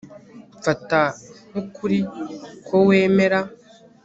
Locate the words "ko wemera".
2.67-3.39